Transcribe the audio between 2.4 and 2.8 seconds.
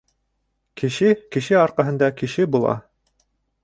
була.